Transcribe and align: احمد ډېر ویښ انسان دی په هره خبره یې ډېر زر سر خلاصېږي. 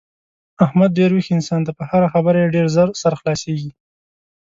احمد 0.65 0.89
ډېر 0.97 1.09
ویښ 1.13 1.27
انسان 1.35 1.59
دی 1.65 1.71
په 1.79 1.83
هره 1.91 2.07
خبره 2.13 2.37
یې 2.41 2.53
ډېر 2.55 2.65
زر 2.75 2.87
سر 3.01 3.13
خلاصېږي. 3.19 3.71